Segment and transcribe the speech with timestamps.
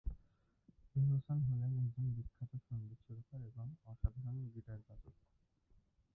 [0.95, 5.15] এহসান হলেন একজন বিখ্যাত সঙ্গীত সুরকার এবং একজন অসাধারণ গিটার বাদক।